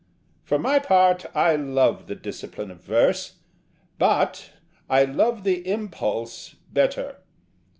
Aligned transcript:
For 0.43 0.57
my 0.57 0.79
part, 0.79 1.27
I 1.35 1.55
love 1.55 2.07
the 2.07 2.15
discipline 2.15 2.71
of 2.71 2.81
verse: 2.81 3.35
but 3.99 4.51
I 4.89 5.03
love 5.03 5.43
the 5.43 5.67
impulse 5.67 6.55
better. 6.73 7.17